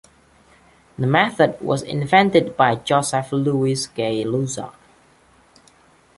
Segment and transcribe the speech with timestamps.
[0.97, 4.73] The method was invented by Joseph Louis Gay-Lussac.